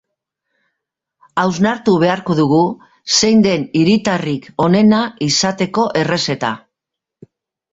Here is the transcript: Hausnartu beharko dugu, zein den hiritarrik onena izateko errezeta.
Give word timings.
Hausnartu 1.41 1.93
beharko 2.03 2.35
dugu, 2.39 2.61
zein 3.19 3.43
den 3.49 3.67
hiritarrik 3.81 4.49
onena 4.69 5.03
izateko 5.29 5.87
errezeta. 6.03 6.53